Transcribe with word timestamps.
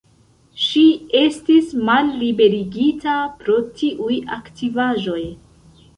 Ŝi 0.67 0.85
estis 1.19 1.67
malliberigita 1.91 3.19
pro 3.43 3.59
tiuj 3.83 4.21
aktivaĵoj. 4.41 5.21